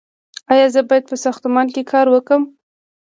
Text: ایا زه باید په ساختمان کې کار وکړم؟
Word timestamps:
ایا 0.51 0.67
زه 0.73 0.81
باید 0.89 1.03
په 1.11 1.15
ساختمان 1.25 1.67
کې 1.73 1.89
کار 1.91 2.05
وکړم؟ 2.11 2.43